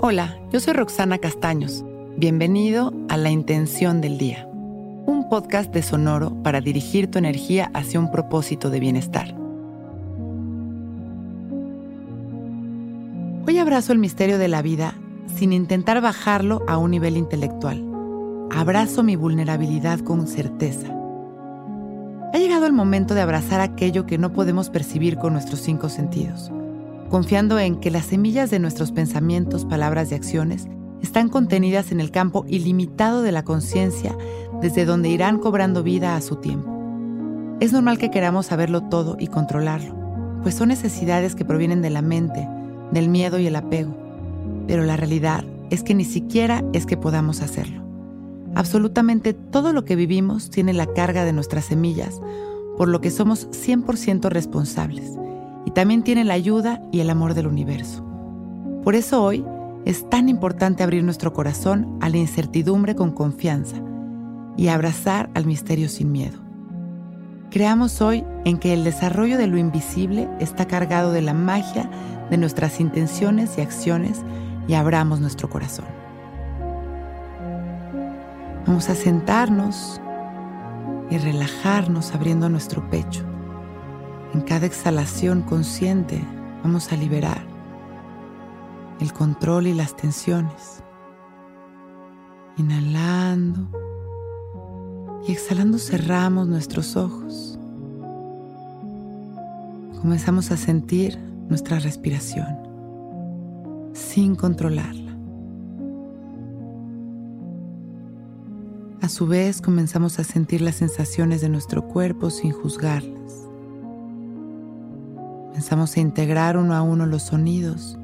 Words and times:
Hola, 0.00 0.38
yo 0.52 0.60
soy 0.60 0.74
Roxana 0.74 1.18
Castaños. 1.18 1.84
Bienvenido 2.16 2.92
a 3.08 3.16
La 3.16 3.30
Intención 3.30 4.00
del 4.00 4.16
Día, 4.16 4.46
un 4.46 5.28
podcast 5.28 5.74
de 5.74 5.82
Sonoro 5.82 6.40
para 6.44 6.60
dirigir 6.60 7.10
tu 7.10 7.18
energía 7.18 7.68
hacia 7.74 7.98
un 7.98 8.12
propósito 8.12 8.70
de 8.70 8.78
bienestar. 8.78 9.34
Hoy 13.44 13.58
abrazo 13.58 13.92
el 13.92 13.98
misterio 13.98 14.38
de 14.38 14.46
la 14.46 14.62
vida 14.62 14.94
sin 15.34 15.52
intentar 15.52 16.00
bajarlo 16.00 16.62
a 16.68 16.78
un 16.78 16.92
nivel 16.92 17.16
intelectual. 17.16 17.84
Abrazo 18.52 19.02
mi 19.02 19.16
vulnerabilidad 19.16 19.98
con 19.98 20.28
certeza. 20.28 20.94
Ha 22.32 22.38
llegado 22.38 22.66
el 22.66 22.72
momento 22.72 23.14
de 23.14 23.22
abrazar 23.22 23.60
aquello 23.60 24.06
que 24.06 24.16
no 24.16 24.32
podemos 24.32 24.70
percibir 24.70 25.18
con 25.18 25.32
nuestros 25.32 25.58
cinco 25.58 25.88
sentidos 25.88 26.52
confiando 27.08 27.58
en 27.58 27.76
que 27.76 27.90
las 27.90 28.06
semillas 28.06 28.50
de 28.50 28.58
nuestros 28.58 28.92
pensamientos, 28.92 29.64
palabras 29.64 30.10
y 30.10 30.14
acciones 30.14 30.66
están 31.02 31.28
contenidas 31.28 31.92
en 31.92 32.00
el 32.00 32.10
campo 32.10 32.44
ilimitado 32.48 33.22
de 33.22 33.32
la 33.32 33.44
conciencia 33.44 34.16
desde 34.60 34.84
donde 34.84 35.08
irán 35.08 35.38
cobrando 35.38 35.82
vida 35.82 36.16
a 36.16 36.20
su 36.20 36.36
tiempo. 36.36 36.76
Es 37.60 37.72
normal 37.72 37.98
que 37.98 38.10
queramos 38.10 38.46
saberlo 38.46 38.82
todo 38.84 39.16
y 39.18 39.28
controlarlo, 39.28 39.94
pues 40.42 40.54
son 40.54 40.68
necesidades 40.68 41.34
que 41.34 41.44
provienen 41.44 41.82
de 41.82 41.90
la 41.90 42.02
mente, 42.02 42.48
del 42.92 43.08
miedo 43.08 43.38
y 43.38 43.46
el 43.46 43.56
apego, 43.56 43.96
pero 44.66 44.84
la 44.84 44.96
realidad 44.96 45.44
es 45.70 45.82
que 45.82 45.94
ni 45.94 46.04
siquiera 46.04 46.64
es 46.72 46.86
que 46.86 46.96
podamos 46.96 47.40
hacerlo. 47.42 47.82
Absolutamente 48.54 49.34
todo 49.34 49.72
lo 49.72 49.84
que 49.84 49.96
vivimos 49.96 50.50
tiene 50.50 50.72
la 50.72 50.86
carga 50.86 51.24
de 51.24 51.32
nuestras 51.32 51.66
semillas, 51.66 52.20
por 52.76 52.88
lo 52.88 53.00
que 53.00 53.10
somos 53.10 53.48
100% 53.50 54.30
responsables 54.30 55.18
y 55.68 55.70
también 55.70 56.02
tiene 56.02 56.24
la 56.24 56.32
ayuda 56.32 56.80
y 56.92 57.00
el 57.00 57.10
amor 57.10 57.34
del 57.34 57.46
universo. 57.46 58.02
Por 58.82 58.94
eso 58.94 59.22
hoy 59.22 59.44
es 59.84 60.08
tan 60.08 60.30
importante 60.30 60.82
abrir 60.82 61.04
nuestro 61.04 61.34
corazón 61.34 61.98
a 62.00 62.08
la 62.08 62.16
incertidumbre 62.16 62.94
con 62.94 63.10
confianza 63.10 63.76
y 64.56 64.68
abrazar 64.68 65.28
al 65.34 65.44
misterio 65.44 65.90
sin 65.90 66.10
miedo. 66.10 66.38
Creamos 67.50 68.00
hoy 68.00 68.24
en 68.46 68.56
que 68.56 68.72
el 68.72 68.82
desarrollo 68.82 69.36
de 69.36 69.46
lo 69.46 69.58
invisible 69.58 70.26
está 70.40 70.66
cargado 70.66 71.12
de 71.12 71.20
la 71.20 71.34
magia 71.34 71.90
de 72.30 72.38
nuestras 72.38 72.80
intenciones 72.80 73.58
y 73.58 73.60
acciones 73.60 74.22
y 74.68 74.72
abramos 74.72 75.20
nuestro 75.20 75.50
corazón. 75.50 75.84
Vamos 78.66 78.88
a 78.88 78.94
sentarnos 78.94 80.00
y 81.10 81.18
relajarnos 81.18 82.14
abriendo 82.14 82.48
nuestro 82.48 82.88
pecho. 82.88 83.26
En 84.34 84.42
cada 84.42 84.66
exhalación 84.66 85.42
consciente 85.42 86.22
vamos 86.62 86.92
a 86.92 86.96
liberar 86.96 87.46
el 89.00 89.12
control 89.12 89.66
y 89.66 89.74
las 89.74 89.96
tensiones. 89.96 90.82
Inhalando 92.56 93.68
y 95.26 95.32
exhalando 95.32 95.78
cerramos 95.78 96.48
nuestros 96.48 96.96
ojos. 96.96 97.58
Comenzamos 100.00 100.50
a 100.50 100.56
sentir 100.56 101.18
nuestra 101.48 101.78
respiración 101.78 102.58
sin 103.94 104.36
controlarla. 104.36 105.16
A 109.00 109.08
su 109.08 109.26
vez 109.26 109.62
comenzamos 109.62 110.18
a 110.18 110.24
sentir 110.24 110.60
las 110.60 110.76
sensaciones 110.76 111.40
de 111.40 111.48
nuestro 111.48 111.88
cuerpo 111.88 112.30
sin 112.30 112.52
juzgarlas. 112.52 113.47
Comenzamos 115.58 115.96
a 115.96 116.00
integrar 116.00 116.56
uno 116.56 116.72
a 116.72 116.82
uno 116.82 117.04
los 117.04 117.24
sonidos 117.24 117.98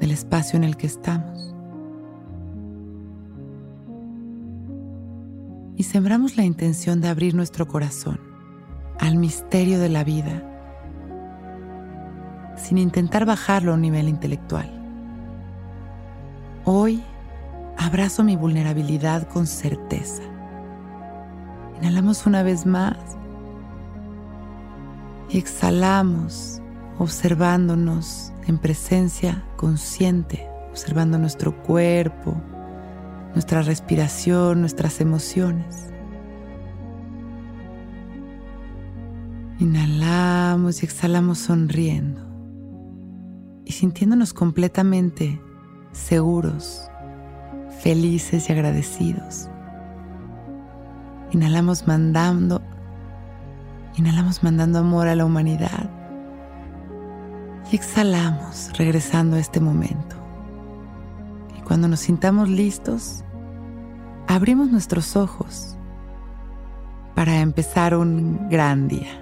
del 0.00 0.10
espacio 0.10 0.58
en 0.58 0.64
el 0.64 0.76
que 0.76 0.86
estamos. 0.86 1.54
Y 5.78 5.84
sembramos 5.84 6.36
la 6.36 6.44
intención 6.44 7.00
de 7.00 7.08
abrir 7.08 7.34
nuestro 7.34 7.66
corazón 7.66 8.20
al 9.00 9.16
misterio 9.16 9.80
de 9.80 9.88
la 9.88 10.04
vida 10.04 10.42
sin 12.58 12.76
intentar 12.76 13.24
bajarlo 13.24 13.72
a 13.72 13.76
un 13.76 13.80
nivel 13.80 14.10
intelectual. 14.10 14.70
Hoy 16.66 17.02
abrazo 17.78 18.24
mi 18.24 18.36
vulnerabilidad 18.36 19.26
con 19.26 19.46
certeza. 19.46 20.22
Inhalamos 21.78 22.26
una 22.26 22.42
vez 22.42 22.66
más 22.66 22.98
exhalamos 25.38 26.60
observándonos 26.98 28.32
en 28.46 28.58
presencia 28.58 29.44
consciente, 29.56 30.48
observando 30.70 31.18
nuestro 31.18 31.62
cuerpo, 31.62 32.40
nuestra 33.34 33.62
respiración, 33.62 34.60
nuestras 34.60 35.00
emociones. 35.00 35.88
Inhalamos 39.58 40.82
y 40.82 40.86
exhalamos 40.86 41.38
sonriendo 41.38 42.20
y 43.64 43.72
sintiéndonos 43.72 44.34
completamente 44.34 45.40
seguros, 45.92 46.90
felices 47.80 48.48
y 48.48 48.52
agradecidos. 48.52 49.48
Inhalamos 51.30 51.86
mandando 51.86 52.60
Inhalamos 53.96 54.42
mandando 54.42 54.78
amor 54.78 55.08
a 55.08 55.14
la 55.14 55.24
humanidad. 55.24 55.90
Y 57.70 57.76
exhalamos 57.76 58.70
regresando 58.76 59.36
a 59.36 59.38
este 59.38 59.60
momento. 59.60 60.16
Y 61.58 61.60
cuando 61.62 61.88
nos 61.88 62.00
sintamos 62.00 62.48
listos, 62.48 63.24
abrimos 64.28 64.70
nuestros 64.70 65.16
ojos 65.16 65.76
para 67.14 67.40
empezar 67.40 67.94
un 67.94 68.48
gran 68.48 68.88
día. 68.88 69.21